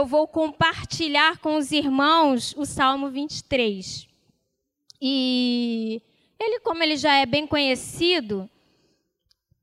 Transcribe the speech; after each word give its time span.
eu 0.00 0.06
vou 0.06 0.26
compartilhar 0.26 1.38
com 1.38 1.56
os 1.56 1.72
irmãos 1.72 2.54
o 2.56 2.64
Salmo 2.64 3.10
23. 3.10 4.08
E 5.00 6.00
ele, 6.38 6.60
como 6.60 6.82
ele 6.82 6.96
já 6.96 7.16
é 7.16 7.26
bem 7.26 7.46
conhecido 7.46 8.48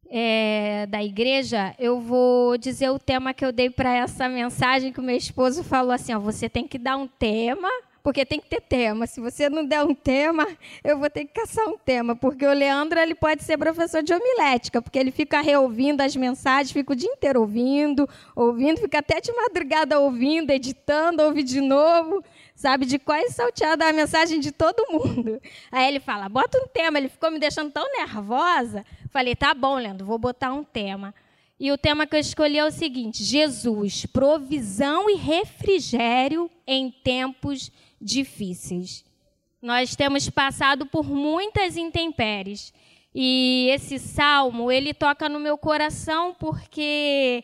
é, 0.08 0.86
da 0.86 1.04
igreja, 1.04 1.76
eu 1.79 2.00
vou 2.00 2.55
dizer 2.55 2.92
o 2.92 3.00
tema 3.00 3.34
que 3.34 3.44
eu 3.44 3.52
dei 3.52 3.70
para 3.71 3.92
essa 3.96 4.29
mensagem 4.29 4.94
que 4.94 5.00
o 5.00 5.04
meu 5.04 5.18
esposo 5.18 5.63
falou 5.63 5.92
assim: 5.92 6.13
ó, 6.13 6.20
você 6.20 6.48
tem 6.48 6.68
que 6.68 6.78
dar 6.78 6.98
um 6.98 7.08
tema 7.08 7.70
porque 8.08 8.26
tem 8.26 8.39
que 8.39 8.48
ter 8.48 8.62
tema. 8.62 9.05
Se 9.05 9.20
você 9.20 9.50
não 9.50 9.66
der 9.66 9.84
um 9.84 9.94
tema, 9.94 10.48
eu 10.82 10.98
vou 10.98 11.10
ter 11.10 11.26
que 11.26 11.42
caçar 11.42 11.68
um 11.68 11.78
tema, 11.78 12.16
porque 12.16 12.46
o 12.46 12.54
Leandro 12.54 12.98
ele 12.98 13.14
pode 13.14 13.44
ser 13.44 13.58
professor 13.58 14.02
de 14.02 14.14
homilética, 14.14 14.82
porque 14.82 14.98
ele 14.98 15.12
fica 15.12 15.41
reouvindo 15.41 16.02
as 16.02 16.16
mensagens, 16.16 16.72
fica 16.72 16.94
o 16.94 16.96
dia 16.96 17.09
inteiro 17.09 17.41
ouvindo, 17.41 18.08
ouvindo, 18.34 18.80
fica 18.80 19.00
até 19.00 19.20
de 19.20 19.30
madrugada 19.34 20.00
ouvindo, 20.00 20.52
editando, 20.52 21.22
ouve 21.22 21.44
de 21.44 21.59
novo, 21.59 22.23
sabe, 22.55 22.86
de 22.86 22.98
quase 22.98 23.34
salteada 23.34 23.86
a 23.86 23.91
mensagem 23.91 24.39
de 24.39 24.53
todo 24.53 24.89
mundo. 24.89 25.42
Aí 25.70 25.89
ele 25.89 26.00
fala, 26.00 26.30
bota 26.30 26.58
um 26.59 26.67
tema, 26.67 26.98
ele 26.98 27.09
ficou 27.09 27.30
me 27.30 27.39
deixando 27.39 27.73
tão 27.73 27.92
nervosa. 27.92 28.86
Falei, 29.09 29.36
tá 29.36 29.53
bom, 29.53 29.76
Leandro, 29.76 30.05
vou 30.05 30.17
botar 30.17 30.53
um 30.53 30.64
tema. 30.64 31.14
E 31.59 31.72
o 31.72 31.78
tema 31.78 32.05
que 32.05 32.16
eu 32.16 32.20
escolhi 32.20 32.58
é 32.59 32.64
o 32.64 32.72
seguinte: 32.72 33.23
Jesus, 33.23 34.05
provisão 34.05 35.09
e 35.09 35.16
refrigério 35.16 36.50
em 36.67 36.92
tempos 36.92 37.72
difíceis. 38.02 39.04
Nós 39.62 39.96
temos 39.96 40.30
passado 40.30 40.86
por 40.86 41.06
muitas 41.06 41.78
intempéries. 41.78 42.73
E 43.14 43.70
esse 43.72 43.98
salmo, 43.98 44.72
ele 44.72 44.94
toca 44.94 45.28
no 45.28 45.40
meu 45.40 45.58
coração 45.58 46.36
porque 46.38 47.44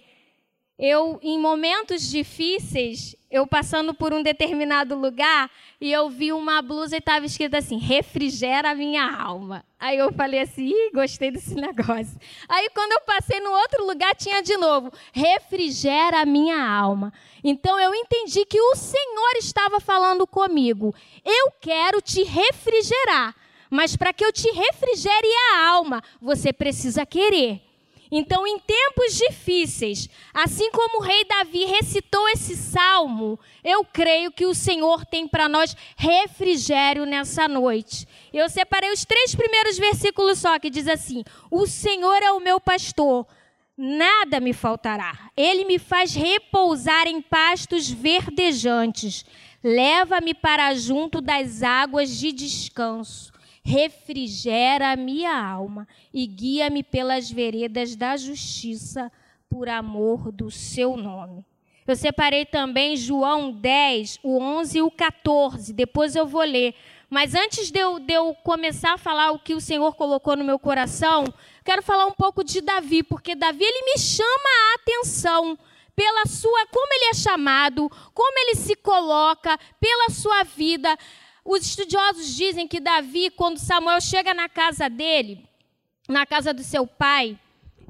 eu, 0.86 1.18
em 1.24 1.40
momentos 1.40 2.10
difíceis, 2.10 3.16
eu 3.32 3.48
passando 3.48 3.94
por 3.94 4.14
um 4.14 4.22
determinado 4.22 4.96
lugar 4.96 5.50
e 5.80 5.90
eu 5.90 6.10
vi 6.10 6.34
uma 6.34 6.62
blusa 6.62 6.98
e 6.98 7.00
estava 7.00 7.26
escrito 7.26 7.56
assim: 7.56 7.78
refrigera 7.78 8.72
a 8.72 8.76
minha 8.76 9.10
alma. 9.10 9.64
Aí 9.80 9.98
eu 9.98 10.12
falei 10.12 10.42
assim: 10.42 10.66
Ih, 10.66 10.92
gostei 10.94 11.32
desse 11.32 11.56
negócio. 11.56 12.20
Aí 12.50 12.70
quando 12.76 12.92
eu 12.92 13.00
passei 13.06 13.40
no 13.40 13.52
outro 13.52 13.86
lugar, 13.86 14.14
tinha 14.14 14.44
de 14.44 14.58
novo: 14.58 14.92
refrigera 15.14 16.20
a 16.20 16.26
minha 16.26 16.62
alma. 16.62 17.14
Então 17.42 17.80
eu 17.80 17.96
entendi 17.96 18.46
que 18.46 18.60
o 18.60 18.76
Senhor 18.76 19.38
estava 19.38 19.80
falando 19.80 20.28
comigo: 20.28 20.94
eu 21.24 21.50
quero 21.62 22.02
te 22.02 22.24
refrigerar. 22.24 23.34
Mas 23.70 23.96
para 23.96 24.12
que 24.12 24.26
eu 24.26 24.34
te 24.34 24.52
refrigere 24.52 25.28
a 25.54 25.70
alma, 25.70 26.04
você 26.22 26.52
precisa 26.52 27.06
querer. 27.06 27.73
Então, 28.16 28.46
em 28.46 28.60
tempos 28.60 29.16
difíceis, 29.18 30.08
assim 30.32 30.70
como 30.70 31.00
o 31.00 31.02
rei 31.02 31.26
Davi 31.26 31.66
recitou 31.66 32.30
esse 32.30 32.56
salmo, 32.56 33.40
eu 33.64 33.84
creio 33.84 34.32
que 34.32 34.46
o 34.46 34.54
Senhor 34.54 35.04
tem 35.04 35.28
para 35.28 35.50
nós 35.50 35.76
refrigério 35.98 37.08
nessa 37.08 37.48
noite. 37.48 38.08
Eu 38.32 38.48
separei 38.50 38.92
os 38.92 39.04
três 39.04 39.34
primeiros 39.34 39.80
versículos 39.80 40.38
só, 40.38 40.60
que 40.60 40.70
diz 40.70 40.88
assim: 40.88 41.24
O 41.50 41.66
Senhor 41.66 42.22
é 42.22 42.32
o 42.32 42.40
meu 42.40 42.62
pastor, 42.62 43.26
nada 43.76 44.40
me 44.40 44.54
faltará. 44.54 45.32
Ele 45.36 45.66
me 45.66 45.80
faz 45.80 46.14
repousar 46.14 47.08
em 47.08 47.20
pastos 47.20 47.90
verdejantes, 47.90 49.26
leva-me 49.64 50.36
para 50.36 50.76
junto 50.76 51.20
das 51.20 51.64
águas 51.64 52.16
de 52.16 52.32
descanso 52.32 53.33
refrigera 53.64 54.92
a 54.92 54.96
minha 54.96 55.34
alma 55.34 55.88
e 56.14 56.28
guia-me 56.28 56.84
pelas 56.84 57.32
veredas 57.32 57.96
da 57.96 58.18
justiça 58.18 59.12
por 59.50 59.70
amor 59.70 60.32
do 60.32 60.52
seu 60.52 60.98
nome. 60.98 61.46
Eu 61.86 61.96
separei 61.96 62.46
também 62.46 62.96
João 62.96 63.52
10, 63.52 64.20
o 64.24 64.40
11 64.40 64.78
e 64.78 64.82
o 64.82 64.92
14, 64.92 65.74
depois 65.74 66.16
eu 66.16 66.26
vou 66.26 66.44
ler. 66.44 66.76
Mas 67.10 67.36
antes 67.36 67.70
de 67.70 67.80
eu, 67.80 68.00
de 68.00 68.14
eu 68.14 68.34
começar 68.44 68.94
a 68.94 68.98
falar 68.98 69.32
o 69.32 69.40
que 69.40 69.54
o 69.54 69.62
Senhor 69.62 69.94
colocou 69.96 70.36
no 70.36 70.44
meu 70.44 70.58
coração, 70.58 71.26
quero 71.64 71.84
falar 71.84 72.06
um 72.06 72.14
pouco 72.14 72.44
de 72.44 72.62
Davi, 72.62 73.04
porque 73.04 73.36
Davi 73.36 73.64
ele 73.64 73.86
me 73.86 74.00
chama 74.00 74.28
a 74.28 74.76
atenção 74.76 75.58
pela 75.96 76.26
sua, 76.26 76.66
como 76.68 76.94
ele 76.94 77.12
é 77.12 77.14
chamado, 77.14 77.90
como 78.14 78.40
ele 78.40 78.56
se 78.56 78.76
coloca, 78.76 79.60
pela 79.80 80.10
sua 80.10 80.44
vida. 80.44 80.98
Os 81.46 81.66
estudiosos 81.66 82.36
dizem 82.36 82.68
que 82.68 82.80
Davi, 82.80 83.30
quando 83.30 83.58
Samuel 83.58 84.00
chega 84.00 84.34
na 84.34 84.48
casa 84.48 84.90
dele, 84.90 85.46
na 86.08 86.26
casa 86.26 86.54
do 86.54 86.64
seu 86.64 86.88
pai, 86.88 87.38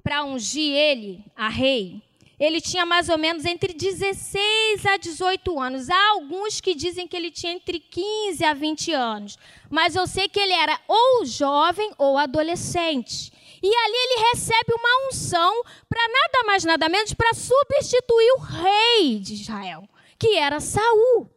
para 0.03 0.24
ungir 0.24 0.74
ele 0.74 1.24
a 1.36 1.47
rei, 1.47 2.02
ele 2.40 2.59
tinha 2.59 2.86
mais 2.86 3.09
ou 3.09 3.18
menos 3.18 3.46
entre 3.46 3.74
16 3.74 4.86
a 4.86 4.97
18 4.97 5.59
anos. 5.59 5.90
Há 5.90 6.09
alguns 6.09 6.59
que 6.59 6.74
dizem 6.74 7.08
que 7.08 7.16
ele 7.16 7.31
tinha 7.31 7.53
entre 7.53 7.80
15 7.80 8.44
a 8.44 8.53
20 8.53 8.92
anos. 8.92 9.38
Mas 9.69 9.96
eu 9.96 10.06
sei 10.08 10.28
que 10.28 10.40
ele 10.40 10.52
era 10.52 10.78
ou 10.88 11.25
jovem 11.25 11.92
ou 11.97 12.18
adolescente. 12.18 13.31
E 13.62 13.68
ali 13.68 13.96
ele 13.96 14.30
recebe 14.31 14.74
uma 14.74 15.08
unção 15.08 15.63
para 15.88 16.06
nada 16.06 16.46
mais 16.46 16.63
nada 16.66 16.90
menos 16.90 17.13
para 17.13 17.34
substituir 17.34 18.31
o 18.34 18.40
rei 18.40 19.19
de 19.19 19.36
Israel, 19.36 19.88
que 20.19 20.36
era 20.36 20.59
Saul. 20.59 21.30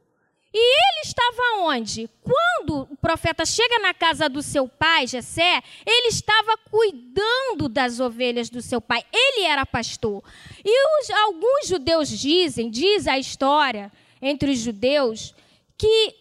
E 0.59 0.59
ele 0.59 1.01
estava 1.05 1.43
onde? 1.65 2.09
Quando 2.23 2.89
o 2.91 2.97
profeta 2.97 3.45
chega 3.45 3.79
na 3.79 3.93
casa 3.93 4.27
do 4.27 4.41
seu 4.41 4.67
pai, 4.67 5.07
Jessé, 5.07 5.63
ele 5.85 6.09
estava 6.09 6.57
cuidando 6.71 7.69
das 7.69 8.01
ovelhas 8.01 8.49
do 8.49 8.63
seu 8.63 8.81
pai. 8.81 9.05
Ele 9.13 9.45
era 9.45 9.67
pastor. 9.67 10.25
E 10.65 11.03
os, 11.03 11.11
alguns 11.11 11.69
judeus 11.69 12.09
dizem, 12.09 12.71
diz 12.71 13.07
a 13.07 13.19
história 13.19 13.93
entre 14.23 14.51
os 14.51 14.59
judeus, 14.59 15.35
que 15.77 16.15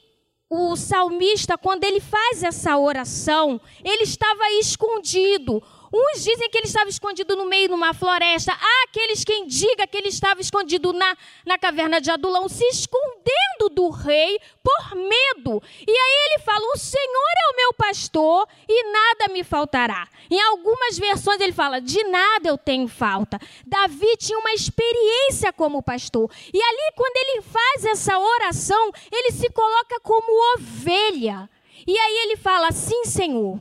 o 0.49 0.75
salmista, 0.75 1.57
quando 1.57 1.85
ele 1.85 2.01
faz 2.01 2.43
essa 2.43 2.77
oração, 2.77 3.61
ele 3.85 4.03
estava 4.03 4.51
escondido. 4.59 5.63
Uns 5.93 6.23
dizem 6.23 6.49
que 6.49 6.57
ele 6.57 6.67
estava 6.67 6.89
escondido 6.89 7.35
no 7.35 7.45
meio 7.45 7.67
de 7.67 7.73
uma 7.73 7.93
floresta. 7.93 8.51
Há 8.51 8.83
aqueles 8.83 9.23
que 9.23 9.45
diga 9.45 9.87
que 9.87 9.97
ele 9.97 10.09
estava 10.09 10.41
escondido 10.41 10.93
na, 10.93 11.17
na 11.45 11.57
caverna 11.57 12.01
de 12.01 12.09
Adulão, 12.09 12.47
se 12.49 12.63
escondendo 12.65 13.69
do 13.71 13.89
rei 13.89 14.39
por 14.63 14.95
medo. 14.95 15.61
E 15.87 15.91
aí 15.91 16.29
ele 16.31 16.43
fala: 16.43 16.65
O 16.73 16.77
Senhor 16.77 17.33
é 17.37 17.53
o 17.53 17.55
meu 17.57 17.73
pastor 17.73 18.47
e 18.67 18.91
nada 18.91 19.33
me 19.33 19.43
faltará. 19.43 20.07
Em 20.29 20.41
algumas 20.41 20.97
versões 20.97 21.39
ele 21.39 21.53
fala: 21.53 21.79
De 21.79 22.03
nada 22.05 22.47
eu 22.47 22.57
tenho 22.57 22.87
falta. 22.87 23.39
Davi 23.65 24.17
tinha 24.17 24.37
uma 24.37 24.53
experiência 24.53 25.53
como 25.53 25.83
pastor. 25.83 26.29
E 26.53 26.61
ali, 26.61 26.93
quando 26.95 27.17
ele 27.17 27.41
faz 27.41 27.85
essa 27.85 28.17
oração, 28.17 28.91
ele 29.11 29.31
se 29.31 29.49
coloca 29.49 29.99
como 30.01 30.55
ovelha. 30.55 31.49
E 31.87 31.97
aí 31.97 32.17
ele 32.23 32.37
fala: 32.37 32.71
Sim, 32.71 33.05
Senhor. 33.05 33.59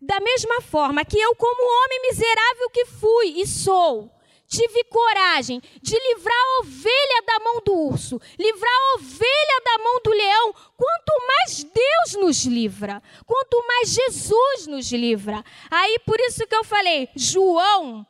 Da 0.00 0.18
mesma 0.18 0.62
forma 0.62 1.04
que 1.04 1.18
eu, 1.18 1.34
como 1.34 1.84
homem 1.84 2.02
miserável 2.02 2.70
que 2.70 2.86
fui 2.86 3.40
e 3.40 3.46
sou, 3.46 4.10
tive 4.50 4.82
coragem 4.84 5.62
de 5.80 5.94
livrar 5.94 6.34
a 6.34 6.60
ovelha 6.60 7.22
da 7.24 7.38
mão 7.44 7.62
do 7.64 7.72
urso, 7.72 8.20
livrar 8.38 8.72
a 8.72 8.94
ovelha 8.96 9.62
da 9.64 9.84
mão 9.84 10.00
do 10.02 10.10
leão, 10.10 10.54
quanto 10.76 11.26
mais 11.26 11.64
Deus 11.64 12.24
nos 12.24 12.44
livra, 12.44 13.02
quanto 13.26 13.64
mais 13.66 13.90
Jesus 13.90 14.66
nos 14.66 14.90
livra. 14.90 15.44
Aí 15.70 15.98
por 16.00 16.18
isso 16.18 16.46
que 16.46 16.56
eu 16.56 16.64
falei, 16.64 17.08
João 17.14 18.04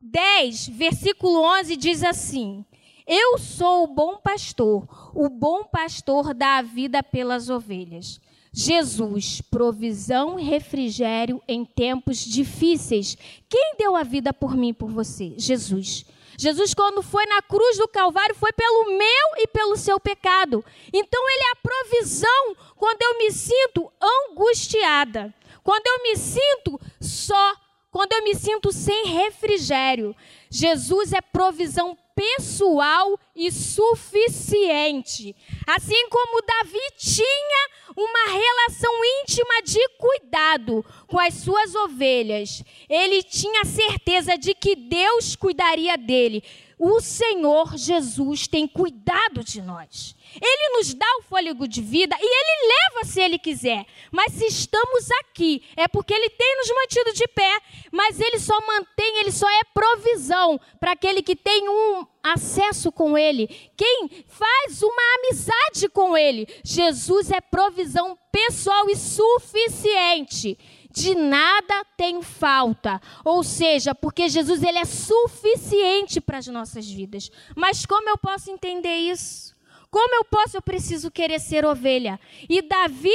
10, 0.00 0.68
versículo 0.68 1.40
11 1.58 1.76
diz 1.76 2.02
assim: 2.02 2.64
Eu 3.06 3.38
sou 3.38 3.84
o 3.84 3.94
bom 3.94 4.18
pastor, 4.18 4.86
o 5.14 5.30
bom 5.30 5.64
pastor 5.64 6.34
dá 6.34 6.58
a 6.58 6.62
vida 6.62 7.02
pelas 7.02 7.48
ovelhas. 7.48 8.20
Jesus, 8.58 9.42
provisão 9.42 10.36
refrigério 10.36 11.42
em 11.46 11.62
tempos 11.62 12.16
difíceis. 12.24 13.14
Quem 13.50 13.74
deu 13.76 13.94
a 13.94 14.02
vida 14.02 14.32
por 14.32 14.56
mim 14.56 14.72
por 14.72 14.90
você? 14.90 15.34
Jesus. 15.36 16.06
Jesus, 16.38 16.72
quando 16.72 17.02
foi 17.02 17.26
na 17.26 17.42
cruz 17.42 17.76
do 17.76 17.86
Calvário, 17.86 18.34
foi 18.34 18.50
pelo 18.52 18.96
meu 18.96 19.26
e 19.36 19.46
pelo 19.46 19.76
seu 19.76 20.00
pecado. 20.00 20.64
Então, 20.90 21.22
Ele 21.28 21.42
é 21.42 21.50
a 21.50 21.62
provisão 21.62 22.56
quando 22.76 23.02
eu 23.02 23.18
me 23.18 23.30
sinto 23.30 23.92
angustiada, 24.02 25.34
quando 25.62 25.86
eu 25.86 26.02
me 26.02 26.16
sinto 26.16 26.80
só, 26.98 27.54
quando 27.90 28.14
eu 28.14 28.24
me 28.24 28.34
sinto 28.34 28.72
sem 28.72 29.06
refrigério. 29.06 30.16
Jesus 30.56 31.12
é 31.12 31.20
provisão 31.20 31.96
pessoal 32.14 33.20
e 33.34 33.52
suficiente. 33.52 35.36
Assim 35.66 36.08
como 36.08 36.40
Davi 36.40 36.80
tinha 36.96 37.68
uma 37.94 38.32
relação 38.32 38.92
íntima 39.20 39.62
de 39.62 39.86
cuidado 39.98 40.82
com 41.06 41.20
as 41.20 41.34
suas 41.34 41.74
ovelhas, 41.74 42.64
ele 42.88 43.22
tinha 43.22 43.66
certeza 43.66 44.38
de 44.38 44.54
que 44.54 44.74
Deus 44.74 45.36
cuidaria 45.36 45.98
dele. 45.98 46.42
O 46.78 47.00
Senhor 47.00 47.76
Jesus 47.76 48.46
tem 48.46 48.66
cuidado 48.66 49.44
de 49.44 49.60
nós. 49.60 50.16
Ele 50.40 50.76
nos 50.78 50.94
dá 50.94 51.06
o 51.18 51.22
fôlego 51.22 51.66
de 51.66 51.82
vida 51.82 52.16
e 52.18 52.24
ele 52.24 52.74
leva 52.74 53.06
se 53.06 53.20
ele 53.20 53.38
quiser. 53.38 53.84
Mas 54.10 54.32
se 54.32 54.46
estamos 54.46 55.10
aqui, 55.20 55.62
é 55.76 55.88
porque 55.88 56.14
ele 56.14 56.30
tem 56.30 56.56
nos 56.56 56.70
mantido 56.70 57.12
de 57.12 57.26
pé. 57.28 57.58
Mas 57.92 58.20
ele 58.20 58.38
só 58.38 58.58
mantém, 58.66 59.18
ele 59.18 59.32
só 59.32 59.48
é 59.48 59.62
provisão 59.72 60.60
para 60.78 60.92
aquele 60.92 61.22
que 61.22 61.36
tem 61.36 61.68
um, 61.68 62.06
acesso 62.32 62.90
com 62.90 63.16
Ele, 63.16 63.46
quem 63.76 64.08
faz 64.26 64.82
uma 64.82 65.02
amizade 65.18 65.88
com 65.92 66.16
Ele. 66.16 66.46
Jesus 66.64 67.30
é 67.30 67.40
provisão 67.40 68.18
pessoal 68.32 68.88
e 68.90 68.96
suficiente. 68.96 70.58
De 70.90 71.14
nada 71.14 71.84
tem 71.96 72.22
falta. 72.22 73.00
Ou 73.24 73.44
seja, 73.44 73.94
porque 73.94 74.30
Jesus 74.30 74.62
ele 74.62 74.78
é 74.78 74.84
suficiente 74.86 76.22
para 76.22 76.38
as 76.38 76.46
nossas 76.46 76.90
vidas. 76.90 77.30
Mas 77.54 77.84
como 77.84 78.08
eu 78.08 78.16
posso 78.16 78.50
entender 78.50 78.96
isso? 78.96 79.54
Como 79.96 80.14
eu 80.14 80.24
posso? 80.26 80.58
Eu 80.58 80.60
preciso 80.60 81.10
querer 81.10 81.40
ser 81.40 81.64
ovelha. 81.64 82.20
E 82.50 82.60
Davi, 82.60 83.08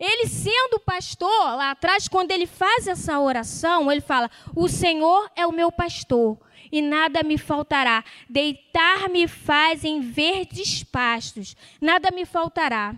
ele 0.00 0.26
sendo 0.26 0.80
pastor, 0.80 1.28
lá 1.28 1.72
atrás, 1.72 2.08
quando 2.08 2.30
ele 2.30 2.46
faz 2.46 2.86
essa 2.86 3.20
oração, 3.20 3.92
ele 3.92 4.00
fala: 4.00 4.30
O 4.56 4.66
Senhor 4.66 5.30
é 5.36 5.46
o 5.46 5.52
meu 5.52 5.70
pastor 5.70 6.38
e 6.72 6.80
nada 6.80 7.22
me 7.22 7.36
faltará. 7.36 8.02
Deitar-me 8.30 9.28
faz 9.28 9.84
em 9.84 10.00
verdes 10.00 10.82
pastos, 10.82 11.54
nada 11.78 12.08
me 12.10 12.24
faltará. 12.24 12.94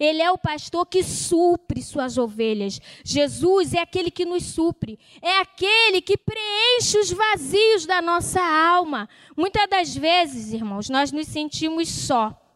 Ele 0.00 0.22
é 0.22 0.30
o 0.30 0.38
pastor 0.38 0.86
que 0.86 1.02
supre 1.02 1.82
suas 1.82 2.16
ovelhas. 2.16 2.80
Jesus 3.04 3.74
é 3.74 3.80
aquele 3.80 4.10
que 4.10 4.24
nos 4.24 4.44
supre. 4.44 4.98
É 5.20 5.40
aquele 5.40 6.00
que 6.00 6.16
preenche 6.16 6.96
os 6.98 7.12
vazios 7.12 7.84
da 7.84 8.00
nossa 8.00 8.40
alma. 8.40 9.10
Muitas 9.36 9.68
das 9.68 9.94
vezes, 9.94 10.54
irmãos, 10.54 10.88
nós 10.88 11.12
nos 11.12 11.26
sentimos 11.26 11.86
só 11.90 12.47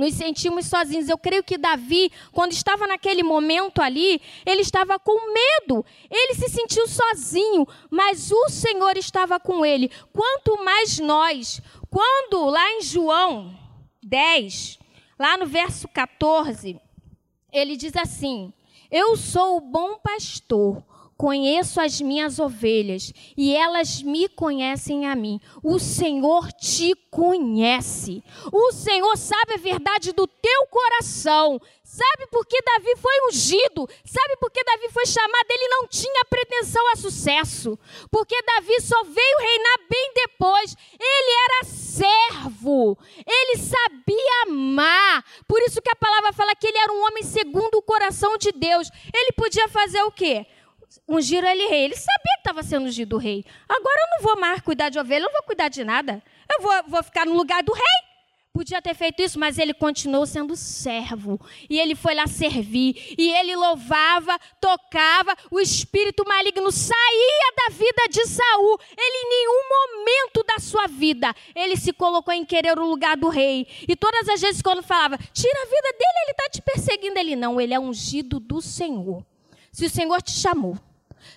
nos 0.00 0.14
sentimos 0.14 0.64
sozinhos. 0.64 1.10
Eu 1.10 1.18
creio 1.18 1.44
que 1.44 1.58
Davi, 1.58 2.10
quando 2.32 2.52
estava 2.52 2.86
naquele 2.86 3.22
momento 3.22 3.82
ali, 3.82 4.18
ele 4.46 4.62
estava 4.62 4.98
com 4.98 5.32
medo. 5.32 5.84
Ele 6.10 6.34
se 6.34 6.48
sentiu 6.48 6.88
sozinho, 6.88 7.68
mas 7.90 8.32
o 8.32 8.48
Senhor 8.48 8.96
estava 8.96 9.38
com 9.38 9.64
ele. 9.64 9.90
Quanto 10.10 10.64
mais 10.64 10.98
nós, 10.98 11.60
quando 11.90 12.46
lá 12.46 12.72
em 12.72 12.82
João 12.82 13.54
10, 14.02 14.78
lá 15.18 15.36
no 15.36 15.44
verso 15.46 15.86
14, 15.86 16.80
ele 17.52 17.76
diz 17.76 17.94
assim: 17.94 18.54
Eu 18.90 19.18
sou 19.18 19.58
o 19.58 19.60
bom 19.60 19.98
pastor. 19.98 20.82
Conheço 21.20 21.82
as 21.82 22.00
minhas 22.00 22.38
ovelhas 22.38 23.12
e 23.36 23.54
elas 23.54 24.00
me 24.00 24.26
conhecem 24.26 25.04
a 25.04 25.14
mim. 25.14 25.38
O 25.62 25.78
Senhor 25.78 26.50
te 26.50 26.94
conhece. 27.10 28.24
O 28.50 28.72
Senhor 28.72 29.14
sabe 29.18 29.52
a 29.52 29.58
verdade 29.58 30.14
do 30.14 30.26
teu 30.26 30.66
coração. 30.70 31.60
Sabe 31.84 32.26
por 32.28 32.46
que 32.46 32.62
Davi 32.62 32.96
foi 32.96 33.12
ungido? 33.28 33.86
Sabe 34.02 34.36
por 34.40 34.50
que 34.50 34.64
Davi 34.64 34.88
foi 34.90 35.04
chamado? 35.04 35.44
Ele 35.50 35.68
não 35.68 35.86
tinha 35.88 36.24
pretensão 36.24 36.82
a 36.90 36.96
sucesso. 36.96 37.78
Porque 38.10 38.40
Davi 38.42 38.80
só 38.80 39.04
veio 39.04 39.38
reinar 39.40 39.78
bem 39.90 40.12
depois. 40.14 40.74
Ele 40.98 41.32
era 41.44 41.64
servo. 41.64 42.96
Ele 43.26 43.58
sabia 43.58 44.42
amar. 44.46 45.22
Por 45.46 45.60
isso 45.64 45.82
que 45.82 45.90
a 45.90 45.96
palavra 45.96 46.32
fala 46.32 46.54
que 46.54 46.66
ele 46.66 46.78
era 46.78 46.94
um 46.94 47.04
homem 47.04 47.24
segundo 47.24 47.74
o 47.74 47.82
coração 47.82 48.38
de 48.38 48.52
Deus. 48.52 48.88
Ele 49.12 49.32
podia 49.32 49.68
fazer 49.68 50.00
o 50.04 50.10
quê? 50.10 50.46
Ungiram 51.08 51.48
ele 51.48 51.66
rei. 51.68 51.84
Ele 51.84 51.96
sabia 51.96 52.34
que 52.34 52.40
estava 52.40 52.62
sendo 52.62 52.86
ungido 52.86 53.16
rei. 53.16 53.44
Agora 53.68 54.00
eu 54.00 54.16
não 54.16 54.22
vou 54.22 54.40
mais 54.40 54.60
cuidar 54.60 54.88
de 54.88 54.98
ovelha, 54.98 55.22
eu 55.22 55.26
não 55.26 55.32
vou 55.32 55.42
cuidar 55.42 55.68
de 55.68 55.84
nada. 55.84 56.22
Eu 56.50 56.62
vou, 56.62 56.72
vou 56.88 57.02
ficar 57.02 57.26
no 57.26 57.34
lugar 57.34 57.62
do 57.62 57.72
rei. 57.72 58.10
Podia 58.52 58.82
ter 58.82 58.94
feito 58.94 59.22
isso, 59.22 59.38
mas 59.38 59.58
ele 59.58 59.72
continuou 59.72 60.26
sendo 60.26 60.56
servo. 60.56 61.40
E 61.68 61.78
ele 61.78 61.94
foi 61.94 62.16
lá 62.16 62.26
servir. 62.26 63.14
E 63.16 63.32
ele 63.32 63.54
louvava, 63.54 64.36
tocava. 64.60 65.36
O 65.52 65.60
espírito 65.60 66.24
maligno 66.26 66.70
saía 66.72 67.52
da 67.56 67.72
vida 67.72 68.08
de 68.10 68.26
Saul. 68.26 68.80
Ele, 68.98 69.16
em 69.16 69.28
nenhum 69.30 69.62
momento 69.68 70.42
da 70.42 70.58
sua 70.58 70.88
vida, 70.88 71.32
ele 71.54 71.76
se 71.76 71.92
colocou 71.92 72.34
em 72.34 72.44
querer 72.44 72.76
o 72.76 72.84
lugar 72.84 73.16
do 73.16 73.28
rei. 73.28 73.68
E 73.86 73.94
todas 73.94 74.28
as 74.28 74.40
vezes, 74.40 74.60
quando 74.60 74.82
falava, 74.82 75.16
tira 75.32 75.62
a 75.62 75.66
vida 75.66 75.92
dele, 75.92 76.18
ele 76.24 76.30
está 76.32 76.48
te 76.50 76.60
perseguindo. 76.60 77.18
Ele, 77.20 77.36
não, 77.36 77.60
ele 77.60 77.72
é 77.72 77.78
ungido 77.78 78.40
do 78.40 78.60
Senhor. 78.60 79.24
Se 79.72 79.86
o 79.86 79.90
Senhor 79.90 80.20
te 80.22 80.32
chamou, 80.32 80.76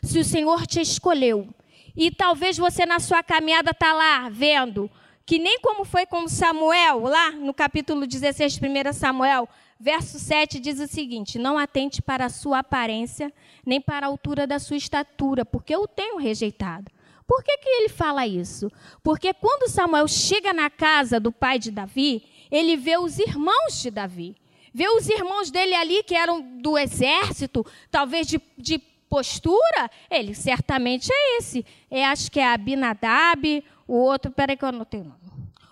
se 0.02 0.20
o 0.20 0.26
Senhor 0.26 0.66
te 0.66 0.82
escolheu, 0.82 1.48
e 1.96 2.10
talvez 2.10 2.58
você 2.58 2.86
na 2.86 3.00
sua 3.00 3.22
caminhada 3.22 3.72
está 3.72 3.94
lá 3.94 4.30
vendo 4.30 4.90
que 5.26 5.40
nem 5.40 5.60
como 5.60 5.86
foi 5.86 6.06
com 6.06 6.28
Samuel, 6.28 7.02
lá 7.04 7.32
no 7.32 7.54
capítulo 7.54 8.06
16 8.06 8.54
de 8.54 8.68
1 8.68 8.94
Samuel, 8.94 9.48
verso 9.80 10.20
7 10.20 10.60
diz 10.60 10.80
o 10.80 10.88
seguinte: 10.88 11.40
Não 11.40 11.58
atente 11.58 12.02
para 12.02 12.26
a 12.26 12.30
sua 12.30 12.60
aparência, 12.60 13.32
nem 13.66 13.80
para 13.80 14.06
a 14.06 14.10
altura 14.10 14.46
da 14.46 14.60
sua 14.60 14.78
estatura, 14.78 15.46
porque 15.46 15.74
eu 15.74 15.84
o 15.84 15.88
tenho 15.88 16.18
rejeitado. 16.18 16.92
Por 17.26 17.42
que, 17.42 17.58
que 17.58 17.70
ele 17.70 17.90
fala 17.90 18.28
isso? 18.28 18.70
Porque 19.02 19.34
quando 19.34 19.70
Samuel 19.70 20.08
chega 20.10 20.52
na 20.52 20.70
casa 20.70 21.20
do 21.22 21.32
pai 21.32 21.58
de 21.58 21.72
Davi, 21.72 22.24
ele 22.52 22.76
vê 22.76 22.98
os 22.98 23.18
irmãos 23.18 23.82
de 23.82 23.90
Davi. 23.90 24.36
Vê 24.74 24.88
os 24.90 25.08
irmãos 25.08 25.52
dele 25.52 25.76
ali, 25.76 26.02
que 26.04 26.16
eram 26.16 26.42
do 26.42 26.78
exército, 26.78 27.66
talvez 27.92 28.28
de, 28.28 28.42
de 28.58 28.80
postura, 29.08 29.92
ele 30.10 30.34
certamente 30.34 31.12
é 31.14 31.38
esse. 31.38 31.64
É, 31.92 32.04
acho 32.06 32.32
que 32.32 32.40
é 32.40 32.48
Abinadab, 32.48 33.64
o 33.88 33.94
outro, 33.94 34.32
peraí 34.32 34.58
que 34.58 34.66
eu 34.66 34.70
anotei 34.70 35.02
o 35.02 35.04
nome. 35.04 35.20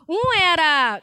Um 0.08 0.34
era 0.40 1.02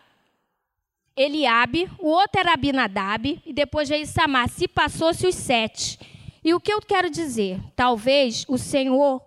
Eliabe, 1.16 1.90
o 1.98 2.06
outro 2.06 2.38
era 2.38 2.52
Abinadab, 2.52 3.42
e 3.44 3.52
depois 3.52 3.88
veio 3.88 4.06
Samar. 4.06 4.48
Se 4.48 4.68
passou-se 4.68 5.26
os 5.26 5.34
sete. 5.34 5.98
E 6.44 6.54
o 6.54 6.60
que 6.60 6.72
eu 6.72 6.80
quero 6.80 7.10
dizer? 7.10 7.58
Talvez 7.74 8.44
o 8.48 8.56
Senhor 8.56 9.20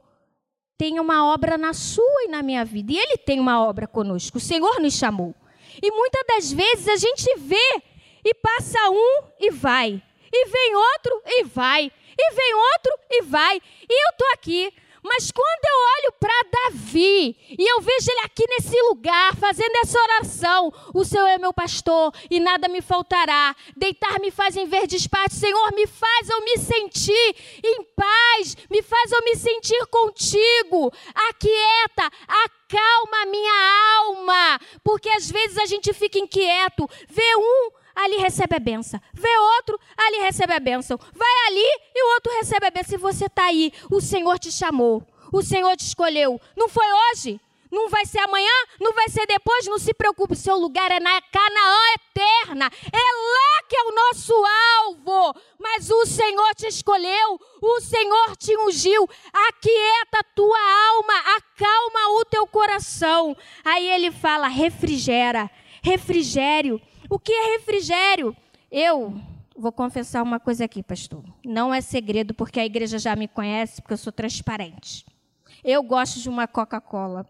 tenha 0.78 1.02
uma 1.02 1.34
obra 1.34 1.58
na 1.58 1.74
sua 1.74 2.24
e 2.24 2.30
na 2.30 2.42
minha 2.42 2.64
vida. 2.64 2.94
E 2.94 2.98
Ele 2.98 3.18
tem 3.18 3.40
uma 3.40 3.62
obra 3.62 3.86
conosco. 3.86 4.38
O 4.38 4.42
Senhor 4.42 4.80
nos 4.80 4.94
chamou. 4.94 5.36
E 5.84 5.92
muitas 5.92 6.24
das 6.28 6.52
vezes 6.52 6.88
a 6.88 6.96
gente 6.96 7.38
vê 7.38 7.84
e 8.24 8.34
passa 8.34 8.90
um 8.90 9.24
e 9.40 9.52
vai. 9.52 10.02
E 10.34 10.46
vem 10.46 10.76
outro 10.76 11.22
e 11.26 11.44
vai. 11.44 11.92
E 12.18 12.34
vem 12.34 12.54
outro 12.54 13.00
e 13.10 13.22
vai. 13.24 13.58
E 13.58 14.06
eu 14.06 14.12
estou 14.12 14.28
aqui. 14.34 14.74
Mas 15.04 15.32
quando 15.32 15.66
eu 15.66 15.78
olho 15.98 16.14
para 16.20 16.70
Davi 16.70 17.36
e 17.58 17.72
eu 17.72 17.82
vejo 17.82 18.12
ele 18.12 18.20
aqui 18.20 18.46
nesse 18.48 18.80
lugar, 18.84 19.36
fazendo 19.36 19.76
essa 19.78 20.00
oração, 20.00 20.72
o 20.94 21.04
Senhor 21.04 21.26
é 21.26 21.40
meu 21.40 21.52
pastor 21.52 22.14
e 22.30 22.40
nada 22.40 22.68
me 22.68 22.82
faltará. 22.82 23.56
Deitar 23.76 24.20
me 24.20 24.30
faz 24.30 24.56
em 24.56 24.68
verdes 24.68 25.08
pastos. 25.08 25.40
Senhor, 25.40 25.74
me 25.74 25.88
faz 25.88 26.30
eu 26.30 26.42
me 26.42 26.58
sentir 26.58 27.36
em 27.64 27.84
paz, 27.96 28.56
me 28.70 28.84
faz 28.84 29.12
eu 29.12 29.24
me 29.24 29.36
sentir 29.36 29.84
contigo. 29.88 30.94
Aquieta, 31.30 32.06
acalma 32.28 33.24
a 33.24 33.26
minha 33.26 33.98
alma, 33.98 34.60
porque 34.84 35.10
às 35.10 35.30
vezes 35.30 35.58
a 35.58 35.66
gente 35.66 35.92
fica 35.94 36.20
inquieto, 36.20 36.88
vê 37.10 37.36
um 37.38 37.81
ali 37.96 38.18
recebe 38.18 38.56
a 38.56 38.60
benção. 38.60 39.00
Vê 39.14 39.38
outro, 39.58 39.80
ali 39.98 40.18
recebe 40.20 40.54
a 40.54 40.60
benção. 40.60 40.98
Vai 40.98 41.48
ali 41.48 41.66
e 41.96 42.04
o 42.04 42.14
outro 42.16 42.34
recebe 42.34 42.66
a 42.66 42.72
benção. 42.72 42.96
E 42.96 43.02
você 43.02 43.26
está 43.26 43.46
aí. 43.46 43.72
O 43.90 44.02
Senhor 44.02 44.38
te 44.40 44.52
chamou. 44.52 45.04
O 45.32 45.42
Senhor 45.42 45.76
te 45.78 45.86
escolheu. 45.86 46.40
Não 46.56 46.68
foi 46.68 46.86
hoje? 46.92 47.40
Não 47.72 47.90
vai 47.90 48.06
ser 48.06 48.20
amanhã? 48.20 48.52
Não 48.82 48.92
vai 48.92 49.08
ser 49.08 49.26
depois? 49.26 49.66
Não 49.66 49.80
se 49.80 49.94
preocupe. 49.94 50.36
Seu 50.36 50.58
lugar 50.58 50.92
é 50.92 51.00
na 51.00 51.22
Canaã 51.22 51.80
eterna. 51.96 52.66
É 52.66 52.98
lá 52.98 53.64
que 53.70 53.78
é 53.78 53.84
o 53.84 53.96
nosso 53.96 54.34
alvo. 54.84 55.42
Mas 55.58 55.90
o 55.90 56.06
Senhor 56.06 56.54
te 56.54 56.68
escolheu. 56.68 57.40
O 57.62 57.80
Senhor 57.80 58.36
te 58.36 58.58
ungiu. 58.58 59.10
Aquieta 59.48 60.20
a 60.20 60.24
tua 60.36 60.60
alma. 60.90 61.18
Acalma 61.38 62.20
o 62.20 62.26
teu 62.26 62.46
coração. 62.46 63.38
Aí 63.64 63.90
ele 63.90 64.12
fala: 64.12 64.50
refrigera. 64.50 65.50
Refrigério. 65.82 66.82
O 67.12 67.20
que 67.20 67.34
é 67.34 67.58
refrigério? 67.58 68.34
Eu 68.72 69.22
vou 69.54 69.74
confessar 69.74 70.24
uma 70.24 70.40
coisa 70.40 70.64
aqui, 70.64 70.82
pastor. 70.82 71.22
Não 71.44 71.74
é 71.74 71.82
segredo, 71.82 72.34
porque 72.34 72.58
a 72.58 72.66
igreja 72.66 72.98
já 72.98 73.18
me 73.18 73.28
conhece, 73.28 73.82
porque 73.82 73.96
eu 73.96 73.98
sou 73.98 74.14
transparente. 74.14 75.06
Eu 75.62 75.84
gosto 75.84 76.22
de 76.22 76.30
uma 76.30 76.48
Coca-Cola 76.48 77.30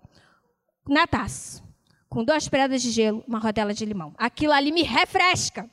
na 0.87 1.07
taça, 1.07 1.63
com 2.07 2.23
duas 2.23 2.47
pedras 2.47 2.83
de 2.83 2.91
gelo, 2.91 3.23
uma 3.27 3.39
rodela 3.39 3.73
de 3.73 3.83
limão. 3.83 4.13
Aquilo 4.19 4.53
ali 4.53 4.71
me 4.71 4.83
refresca. 4.83 5.67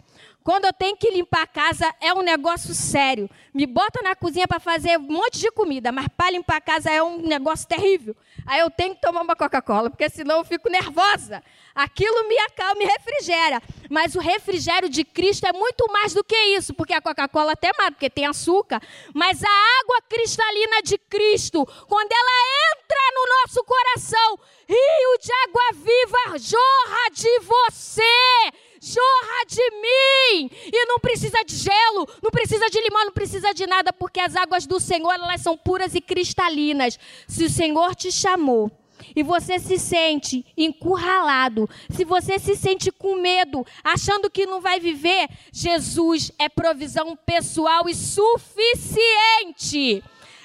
Quando 0.48 0.64
eu 0.64 0.72
tenho 0.72 0.96
que 0.96 1.10
limpar 1.10 1.42
a 1.42 1.46
casa, 1.46 1.94
é 2.00 2.10
um 2.14 2.22
negócio 2.22 2.72
sério. 2.72 3.28
Me 3.52 3.66
bota 3.66 4.00
na 4.02 4.16
cozinha 4.16 4.48
para 4.48 4.58
fazer 4.58 4.98
um 4.98 5.02
monte 5.02 5.38
de 5.40 5.50
comida, 5.50 5.92
mas 5.92 6.08
para 6.08 6.30
limpar 6.30 6.56
a 6.56 6.60
casa 6.62 6.90
é 6.90 7.02
um 7.02 7.18
negócio 7.18 7.68
terrível. 7.68 8.16
Aí 8.46 8.60
eu 8.60 8.70
tenho 8.70 8.94
que 8.94 9.02
tomar 9.02 9.20
uma 9.20 9.36
Coca-Cola, 9.36 9.90
porque 9.90 10.08
senão 10.08 10.38
eu 10.38 10.46
fico 10.46 10.70
nervosa. 10.70 11.44
Aquilo 11.74 12.26
me 12.26 12.38
acalma, 12.38 12.76
me 12.76 12.86
refrigera. 12.86 13.62
Mas 13.90 14.14
o 14.14 14.20
refrigério 14.20 14.88
de 14.88 15.04
Cristo 15.04 15.46
é 15.46 15.52
muito 15.52 15.86
mais 15.92 16.14
do 16.14 16.24
que 16.24 16.34
isso, 16.56 16.72
porque 16.72 16.94
a 16.94 17.02
Coca-Cola 17.02 17.52
até 17.52 17.70
mais, 17.76 17.90
porque 17.90 18.08
tem 18.08 18.24
açúcar. 18.24 18.80
Mas 19.12 19.44
a 19.44 19.50
água 19.82 20.00
cristalina 20.08 20.80
de 20.82 20.96
Cristo, 20.96 21.66
quando 21.86 22.10
ela 22.10 22.72
entra 22.72 23.00
no 23.12 23.42
nosso 23.42 23.62
coração, 23.64 24.38
rio 24.66 25.18
de 25.20 25.30
água 25.44 25.84
viva 25.84 26.38
jorra 26.38 27.10
de 27.12 27.38
você 27.40 28.67
jorra 28.80 29.44
de 29.46 29.70
mim. 29.70 30.50
E 30.72 30.86
não 30.86 30.98
precisa 30.98 31.42
de 31.44 31.56
gelo, 31.56 32.08
não 32.22 32.30
precisa 32.30 32.68
de 32.70 32.80
limão, 32.80 33.04
não 33.06 33.12
precisa 33.12 33.52
de 33.52 33.66
nada, 33.66 33.92
porque 33.92 34.20
as 34.20 34.36
águas 34.36 34.66
do 34.66 34.78
Senhor, 34.80 35.12
elas 35.12 35.40
são 35.40 35.56
puras 35.56 35.94
e 35.94 36.00
cristalinas. 36.00 36.98
Se 37.26 37.44
o 37.44 37.50
Senhor 37.50 37.94
te 37.94 38.10
chamou, 38.10 38.70
e 39.14 39.22
você 39.22 39.58
se 39.58 39.78
sente 39.78 40.44
encurralado, 40.56 41.68
se 41.90 42.04
você 42.04 42.38
se 42.38 42.56
sente 42.56 42.90
com 42.90 43.16
medo, 43.16 43.66
achando 43.82 44.30
que 44.30 44.46
não 44.46 44.60
vai 44.60 44.78
viver, 44.80 45.28
Jesus 45.52 46.30
é 46.38 46.48
provisão 46.48 47.16
pessoal 47.16 47.88
e 47.88 47.94
suficiente. 47.94 49.02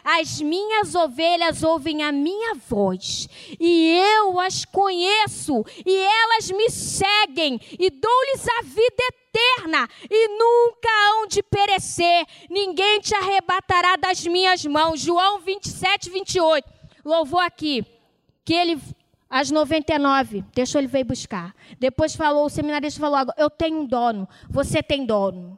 As 0.03 0.41
minhas 0.41 0.95
ovelhas 0.95 1.63
ouvem 1.63 2.03
a 2.03 2.11
minha 2.11 2.55
voz, 2.55 3.29
e 3.59 3.97
eu 4.19 4.39
as 4.39 4.65
conheço, 4.65 5.63
e 5.85 5.95
elas 5.95 6.51
me 6.51 6.69
seguem, 6.69 7.59
e 7.79 7.89
dou-lhes 7.89 8.47
a 8.59 8.61
vida 8.63 9.03
eterna, 9.11 9.89
e 10.09 10.27
nunca 10.27 10.89
hão 10.89 11.27
de 11.27 11.41
perecer. 11.41 12.25
Ninguém 12.49 12.99
te 12.99 13.15
arrebatará 13.15 13.95
das 13.95 14.25
minhas 14.25 14.65
mãos. 14.65 14.99
João 14.99 15.39
27, 15.39 16.09
28. 16.09 16.67
Louvou 17.05 17.39
aqui 17.39 17.85
que 18.45 18.53
ele 18.53 18.79
às 19.29 19.49
99, 19.49 20.43
deixou 20.53 20.79
ele 20.79 20.87
veio 20.87 21.05
buscar. 21.05 21.55
Depois 21.79 22.15
falou, 22.15 22.45
o 22.45 22.49
seminarista 22.49 22.99
falou: 22.99 23.33
"Eu 23.35 23.49
tenho 23.49 23.79
um 23.79 23.85
dono, 23.85 24.27
você 24.49 24.83
tem 24.83 25.05
dono. 25.05 25.57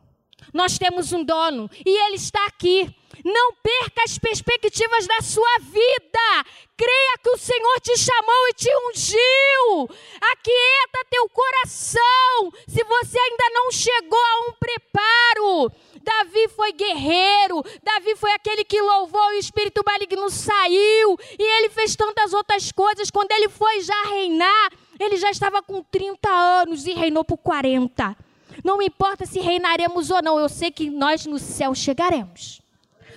Nós 0.54 0.78
temos 0.78 1.12
um 1.14 1.24
dono 1.24 1.70
e 1.86 1.90
ele 2.06 2.16
está 2.16 2.46
aqui. 2.46 2.94
Não 3.24 3.54
perca 3.54 4.04
as 4.04 4.18
perspectivas 4.18 5.08
da 5.08 5.22
sua 5.22 5.58
vida. 5.62 6.46
Creia 6.78 7.18
que 7.24 7.30
o 7.30 7.38
Senhor 7.38 7.80
te 7.82 7.98
chamou 7.98 8.48
e 8.50 8.54
te 8.54 8.70
ungiu. 8.90 9.90
Aquieta 10.34 11.08
teu 11.10 11.30
coração. 11.30 12.52
Se 12.68 12.84
você 12.84 13.18
ainda 13.18 13.46
não 13.54 13.72
chegou 13.72 14.20
a 14.20 14.50
um 14.50 14.54
preparo, 14.54 15.72
Davi 16.04 16.48
foi 16.50 16.72
guerreiro, 16.74 17.64
Davi 17.82 18.16
foi 18.16 18.32
aquele 18.34 18.64
que 18.64 18.80
louvou 18.80 19.34
e 19.34 19.38
o 19.38 19.40
espírito 19.40 19.82
maligno 19.86 20.30
saiu, 20.30 21.18
e 21.40 21.58
ele 21.58 21.70
fez 21.70 21.96
tantas 21.96 22.34
outras 22.34 22.72
coisas. 22.72 23.10
Quando 23.10 23.32
ele 23.32 23.50
foi 23.50 23.82
já 23.82 24.04
reinar, 24.04 24.72
ele 25.00 25.18
já 25.18 25.32
estava 25.32 25.64
com 25.64 25.82
30 25.82 26.30
anos 26.30 26.86
e 26.86 26.94
reinou 26.94 27.24
por 27.24 27.38
40. 27.38 28.16
Não 28.64 28.82
importa 28.82 29.26
se 29.26 29.40
reinaremos 29.40 30.10
ou 30.10 30.22
não, 30.22 30.40
eu 30.40 30.50
sei 30.50 30.72
que 30.72 30.90
nós 30.90 31.26
no 31.26 31.40
céu 31.40 31.74
chegaremos. 31.76 32.62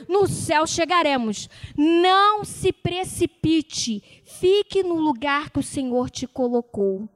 No 0.09 0.27
céu 0.27 0.67
chegaremos. 0.67 1.49
Não 1.77 2.45
se 2.45 2.73
precipite, 2.73 4.23
fique 4.25 4.83
no 4.83 4.95
lugar 4.95 5.51
que 5.51 5.59
o 5.59 5.63
Senhor 5.63 6.11
te 6.11 6.27
colocou 6.27 7.09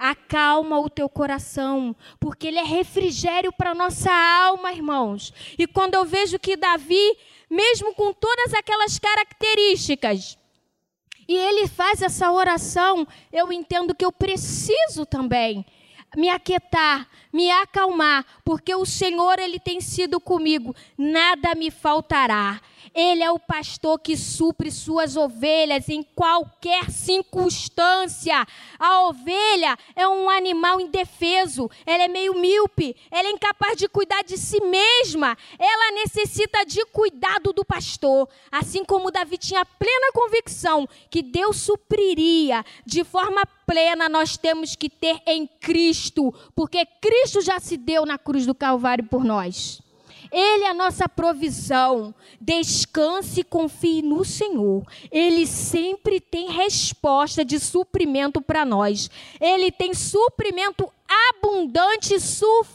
acalma 0.00 0.80
o 0.80 0.88
teu 0.88 1.10
coração, 1.10 1.94
porque 2.18 2.48
ele 2.48 2.58
é 2.58 2.64
refrigério 2.64 3.52
para 3.52 3.74
nossa 3.74 4.10
alma, 4.10 4.72
irmãos. 4.72 5.30
E 5.58 5.66
quando 5.66 5.94
eu 5.94 6.06
vejo 6.06 6.38
que 6.38 6.56
Davi, 6.56 7.18
mesmo 7.50 7.94
com 7.94 8.10
todas 8.10 8.54
aquelas 8.54 8.98
características, 8.98 10.38
e 11.28 11.36
ele 11.36 11.68
faz 11.68 12.00
essa 12.00 12.32
oração, 12.32 13.06
eu 13.30 13.52
entendo 13.52 13.94
que 13.94 14.04
eu 14.04 14.10
preciso 14.10 15.04
também 15.04 15.66
me 16.16 16.30
aquietar, 16.30 17.06
me 17.32 17.50
acalmar, 17.50 18.24
porque 18.44 18.74
o 18.74 18.84
Senhor 18.84 19.38
ele 19.38 19.58
tem 19.58 19.80
sido 19.80 20.20
comigo, 20.20 20.74
nada 20.98 21.54
me 21.54 21.70
faltará. 21.70 22.60
Ele 22.92 23.22
é 23.22 23.30
o 23.30 23.38
pastor 23.38 24.00
que 24.00 24.16
supre 24.16 24.70
suas 24.70 25.16
ovelhas 25.16 25.88
em 25.88 26.02
qualquer 26.02 26.90
circunstância. 26.90 28.44
A 28.78 29.02
ovelha 29.02 29.78
é 29.94 30.08
um 30.08 30.28
animal 30.28 30.80
indefeso, 30.80 31.70
ela 31.86 32.04
é 32.04 32.08
meio 32.08 32.34
míope, 32.34 32.96
ela 33.10 33.28
é 33.28 33.30
incapaz 33.30 33.76
de 33.76 33.88
cuidar 33.88 34.22
de 34.22 34.36
si 34.36 34.60
mesma. 34.60 35.38
Ela 35.56 35.92
necessita 36.02 36.64
de 36.64 36.84
cuidado 36.86 37.52
do 37.52 37.64
pastor. 37.64 38.28
Assim 38.50 38.84
como 38.84 39.12
Davi 39.12 39.38
tinha 39.38 39.64
plena 39.64 40.12
convicção 40.12 40.88
que 41.08 41.22
Deus 41.22 41.58
supriria 41.58 42.64
de 42.84 43.04
forma 43.04 43.46
plena, 43.64 44.08
nós 44.08 44.36
temos 44.36 44.74
que 44.74 44.90
ter 44.90 45.20
em 45.26 45.46
Cristo, 45.46 46.34
porque 46.56 46.84
Cristo 47.00 47.19
já 47.40 47.58
se 47.60 47.76
deu 47.76 48.06
na 48.06 48.18
cruz 48.18 48.46
do 48.46 48.54
Calvário 48.54 49.04
por 49.04 49.24
nós. 49.24 49.80
Ele 50.32 50.64
é 50.64 50.70
a 50.70 50.74
nossa 50.74 51.08
provisão. 51.08 52.14
Descanse 52.40 53.40
e 53.40 53.44
confie 53.44 54.00
no 54.02 54.24
Senhor. 54.24 54.84
Ele 55.10 55.46
sempre 55.46 56.20
tem 56.20 56.50
resposta 56.50 57.44
de 57.44 57.58
suprimento 57.58 58.40
para 58.40 58.64
nós. 58.64 59.10
Ele 59.40 59.72
tem 59.72 59.92
suprimento 59.92 60.90
abundante 61.30 62.18
suficiente. 62.20 62.66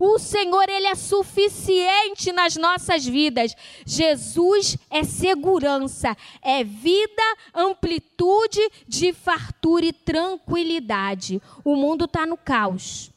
O 0.00 0.18
Senhor, 0.18 0.68
Ele 0.68 0.86
é 0.86 0.94
suficiente 0.94 2.32
nas 2.32 2.56
nossas 2.56 3.06
vidas. 3.06 3.54
Jesus 3.84 4.76
é 4.90 5.04
segurança, 5.04 6.16
é 6.42 6.64
vida, 6.64 7.22
amplitude 7.54 8.60
de 8.86 9.12
fartura 9.12 9.86
e 9.86 9.92
tranquilidade. 9.92 11.40
O 11.64 11.76
mundo 11.76 12.04
está 12.06 12.26
no 12.26 12.36
caos 12.36 13.10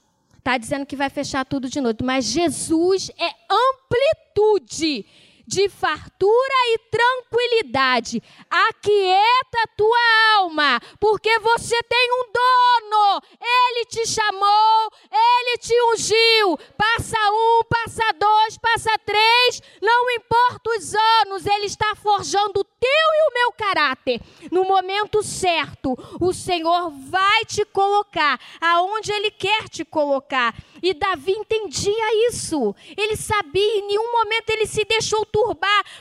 está 0.49 0.57
dizendo 0.57 0.85
que 0.85 0.95
vai 0.95 1.09
fechar 1.11 1.45
tudo 1.45 1.69
de 1.69 1.79
noite, 1.79 2.03
mas 2.03 2.25
Jesus 2.25 3.11
é 3.19 3.29
amplitude 3.53 5.05
de 5.49 5.67
fartura 5.67 6.59
e 6.67 6.77
tranquilidade. 6.91 8.21
Aquieta 8.47 9.67
tua 9.75 9.97
alma, 10.37 10.79
porque 10.99 11.39
você 11.39 11.81
tem 11.83 12.09
um 12.11 12.31
dono. 12.31 13.21
Ele 13.41 13.85
te 13.85 14.05
chamou, 14.05 14.91
ele 15.11 15.57
te 15.57 15.73
ungiu. 15.91 16.55
Passa 16.77 17.17
um, 17.31 17.63
passa 17.67 18.13
dois, 18.13 18.57
passa 18.59 18.91
três, 19.03 19.59
não 19.81 20.11
importa 20.11 20.69
os 20.77 20.93
anos, 20.93 21.45
ele 21.47 21.65
está 21.65 21.95
forjando 21.95 22.59
o 22.59 22.63
teu 22.63 22.89
e 22.89 23.29
o 23.29 23.33
meu 23.33 23.51
caráter. 23.53 24.21
No 24.51 24.63
momento 24.65 25.23
certo, 25.23 25.97
o 26.21 26.31
Senhor 26.31 26.91
vai 26.91 27.43
te 27.45 27.65
colocar 27.65 28.39
aonde 28.61 29.11
ele 29.11 29.31
quer 29.31 29.67
te 29.67 29.83
colocar. 29.83 30.53
E 30.81 30.93
Davi 30.93 31.31
entendia 31.31 32.29
isso. 32.29 32.75
Ele 32.95 33.15
sabia, 33.15 33.79
em 33.79 33.87
nenhum 33.87 34.11
momento 34.11 34.49
ele 34.51 34.67
se 34.67 34.85
deixou 34.85 35.25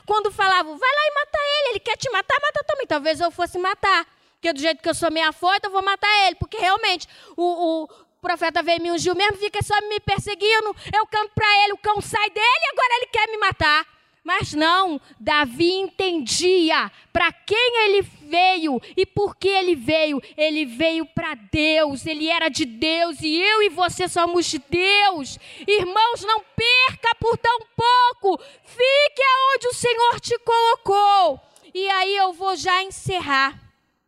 quando 0.06 0.30
falavam: 0.30 0.76
vai 0.76 0.90
lá 0.90 1.02
e 1.06 1.14
mata 1.14 1.38
ele, 1.38 1.68
ele 1.70 1.80
quer 1.80 1.96
te 1.96 2.10
matar, 2.10 2.36
mata 2.40 2.64
também. 2.66 2.86
Talvez 2.86 3.20
eu 3.20 3.30
fosse 3.30 3.58
matar. 3.58 4.06
Porque 4.34 4.52
do 4.52 4.60
jeito 4.60 4.82
que 4.82 4.88
eu 4.88 4.94
sou 4.94 5.10
meia 5.10 5.32
foita, 5.32 5.66
eu 5.66 5.72
vou 5.72 5.82
matar 5.82 6.08
ele. 6.26 6.36
Porque 6.36 6.56
realmente 6.56 7.08
o, 7.36 7.84
o 7.84 7.88
profeta 8.20 8.62
veio 8.62 8.80
me 8.80 8.90
ungiu 8.90 9.14
mesmo, 9.14 9.36
fica 9.36 9.62
só 9.62 9.74
me 9.88 10.00
perseguindo. 10.00 10.74
Eu 10.94 11.06
canto 11.06 11.32
para 11.34 11.64
ele, 11.64 11.72
o 11.72 11.78
cão 11.78 12.00
sai 12.00 12.30
dele 12.30 12.60
e 12.62 12.70
agora 12.70 12.94
ele 12.96 13.06
quer 13.06 13.28
me 13.28 13.36
matar. 13.38 13.97
Mas 14.24 14.52
não, 14.52 15.00
Davi 15.18 15.72
entendia 15.72 16.90
para 17.12 17.32
quem 17.32 17.84
ele 17.84 18.02
veio 18.02 18.80
e 18.96 19.06
por 19.06 19.36
que 19.36 19.48
ele 19.48 19.74
veio. 19.74 20.20
Ele 20.36 20.66
veio 20.66 21.06
para 21.06 21.34
Deus, 21.34 22.06
ele 22.06 22.28
era 22.28 22.48
de 22.48 22.64
Deus 22.64 23.20
e 23.22 23.34
eu 23.34 23.62
e 23.62 23.68
você 23.68 24.08
somos 24.08 24.46
de 24.46 24.58
Deus. 24.58 25.38
Irmãos, 25.66 26.22
não 26.24 26.40
perca 26.40 27.14
por 27.18 27.38
tão 27.38 27.58
pouco, 27.76 28.42
fique 28.64 29.22
aonde 29.22 29.68
o 29.68 29.74
Senhor 29.74 30.20
te 30.20 30.38
colocou. 30.38 31.40
E 31.72 31.88
aí 31.88 32.16
eu 32.16 32.32
vou 32.32 32.56
já 32.56 32.82
encerrar, 32.82 33.58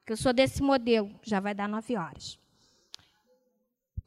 que 0.05 0.13
eu 0.13 0.17
sou 0.17 0.33
desse 0.33 0.63
modelo, 0.63 1.11
já 1.23 1.41
vai 1.41 1.55
dar 1.55 1.69
nove 1.69 1.97
horas 1.97 2.41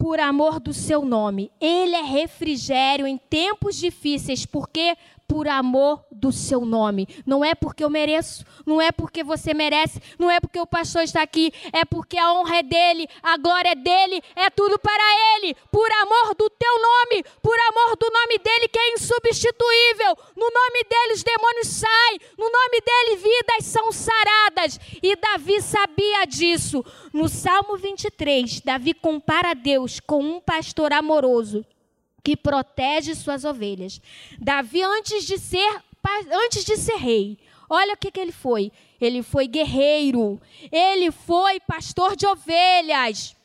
por 0.03 0.19
amor 0.19 0.60
do 0.60 0.74
seu 0.74 1.05
nome. 1.05 1.50
Ele 1.62 1.95
é 1.95 2.01
refrigério 2.01 3.07
em 3.07 3.17
tempos 3.17 3.77
difíceis, 3.77 4.45
porque 4.45 4.98
por 5.34 5.48
amor 5.48 6.06
do 6.12 6.32
seu 6.32 6.63
nome. 6.63 7.08
Não 7.25 7.44
é 7.44 7.56
porque 7.56 7.84
eu 7.84 7.90
mereço, 7.90 8.46
não 8.68 8.80
é 8.80 8.92
porque 8.92 9.24
você 9.24 9.52
merece, 9.52 10.00
não 10.20 10.30
é 10.30 10.40
porque 10.40 10.60
o 10.60 10.68
pastor 10.68 11.02
está 11.02 11.24
aqui, 11.24 11.52
é 11.74 11.84
porque 11.84 12.20
a 12.20 12.32
honra 12.34 12.58
é 12.58 12.62
dele, 12.62 13.08
a 13.24 13.36
glória 13.38 13.70
é 13.70 13.75
dele, 13.75 14.22
é 14.36 14.52
tudo 14.52 14.78
para 14.78 15.04
ele. 15.34 15.56
Por 15.72 15.92
amor 15.92 16.36
do 16.36 16.48
teu 16.52 16.75
nome, 16.80 17.24
por 17.42 17.58
amor 17.72 17.98
do 17.98 18.06
nome 18.12 18.38
dele 18.38 18.68
que 18.68 18.78
é 18.78 18.94
insubstituível. 18.94 20.16
No 20.38 20.46
nome 20.46 20.84
dele 20.88 21.13
os 21.13 21.24
demônios 21.24 21.68
saem, 21.68 22.20
no 22.38 22.46
nome 22.46 22.82
dele 22.86 23.16
vidas 23.16 23.66
são 23.66 23.92
saradas. 23.92 24.80
E 25.02 25.16
Davi 25.16 25.63
sabia 25.63 26.25
disso. 26.25 26.86
No 27.12 27.28
Salmo 27.28 27.75
23, 27.75 28.62
Davi 28.62 28.94
compara 28.94 29.56
Deus 29.56 30.00
com 30.00 30.24
um 30.24 30.40
pastor 30.40 30.94
amoroso 30.94 31.66
que 32.24 32.38
protege 32.38 33.13
suas 33.15 33.44
ovelhas. 33.44 34.01
Davi, 34.39 34.82
antes 34.82 35.25
de 35.25 35.38
ser, 35.38 35.84
antes 36.32 36.63
de 36.63 36.77
ser 36.77 36.96
rei, 36.96 37.38
olha 37.70 37.94
o 37.94 37.98
que, 37.98 38.12
que 38.12 38.20
ele 38.20 38.32
foi. 38.32 38.72
Ele 39.01 39.22
foi 39.22 39.48
guerreiro, 39.48 40.42
ele 40.72 41.12
foi 41.12 41.60
pastor 41.60 42.15
de 42.15 42.25
ovelhas. 42.25 43.36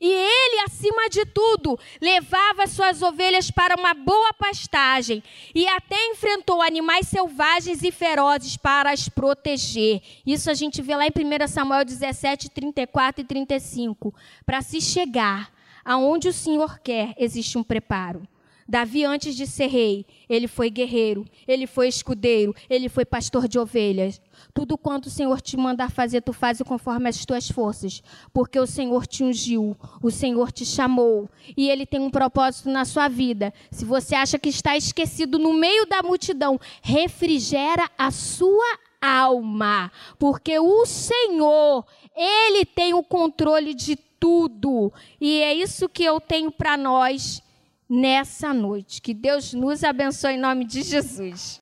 E 0.00 0.08
ele, 0.08 0.60
acima 0.60 1.08
de 1.08 1.26
tudo, 1.26 1.76
levava 2.00 2.68
suas 2.68 3.02
ovelhas 3.02 3.50
para 3.50 3.74
uma 3.76 3.92
boa 3.94 4.32
pastagem 4.32 5.20
e 5.52 5.66
até 5.66 5.96
enfrentou 6.10 6.62
animais 6.62 7.08
selvagens 7.08 7.82
e 7.82 7.90
ferozes 7.90 8.56
para 8.56 8.92
as 8.92 9.08
proteger. 9.08 10.00
Isso 10.24 10.48
a 10.48 10.54
gente 10.54 10.80
vê 10.80 10.94
lá 10.94 11.04
em 11.04 11.10
1 11.10 11.48
Samuel 11.48 11.84
17, 11.84 12.48
34 12.48 13.22
e 13.22 13.24
35. 13.24 14.14
Para 14.46 14.62
se 14.62 14.80
chegar 14.80 15.52
aonde 15.88 16.28
o 16.28 16.32
Senhor 16.34 16.78
quer, 16.80 17.14
existe 17.16 17.56
um 17.56 17.62
preparo. 17.62 18.28
Davi, 18.68 19.06
antes 19.06 19.34
de 19.34 19.46
ser 19.46 19.68
rei, 19.68 20.04
ele 20.28 20.46
foi 20.46 20.68
guerreiro, 20.68 21.24
ele 21.46 21.66
foi 21.66 21.88
escudeiro, 21.88 22.54
ele 22.68 22.90
foi 22.90 23.06
pastor 23.06 23.48
de 23.48 23.58
ovelhas. 23.58 24.20
Tudo 24.52 24.76
quanto 24.76 25.06
o 25.06 25.10
Senhor 25.10 25.40
te 25.40 25.56
mandar 25.56 25.90
fazer, 25.90 26.20
tu 26.20 26.34
fazes 26.34 26.60
conforme 26.60 27.08
as 27.08 27.24
tuas 27.24 27.50
forças, 27.50 28.02
porque 28.34 28.60
o 28.60 28.66
Senhor 28.66 29.06
te 29.06 29.24
ungiu, 29.24 29.74
o 30.02 30.10
Senhor 30.10 30.52
te 30.52 30.66
chamou 30.66 31.30
e 31.56 31.70
ele 31.70 31.86
tem 31.86 32.00
um 32.00 32.10
propósito 32.10 32.68
na 32.68 32.84
sua 32.84 33.08
vida. 33.08 33.54
Se 33.70 33.86
você 33.86 34.14
acha 34.14 34.38
que 34.38 34.50
está 34.50 34.76
esquecido 34.76 35.38
no 35.38 35.54
meio 35.54 35.86
da 35.86 36.02
multidão, 36.02 36.60
refrigera 36.82 37.90
a 37.96 38.10
sua 38.10 38.78
alma, 39.00 39.90
porque 40.18 40.58
o 40.58 40.84
Senhor, 40.84 41.86
ele 42.14 42.66
tem 42.66 42.92
o 42.92 43.02
controle 43.02 43.72
de 43.72 43.96
tudo. 44.18 44.92
E 45.20 45.40
é 45.42 45.54
isso 45.54 45.88
que 45.88 46.04
eu 46.04 46.20
tenho 46.20 46.50
para 46.50 46.76
nós 46.76 47.42
nessa 47.88 48.52
noite. 48.52 49.00
Que 49.00 49.14
Deus 49.14 49.54
nos 49.54 49.82
abençoe 49.82 50.34
em 50.34 50.38
nome 50.38 50.64
de 50.64 50.82
Jesus. 50.82 51.56